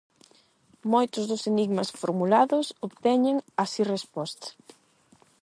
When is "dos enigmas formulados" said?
1.31-2.65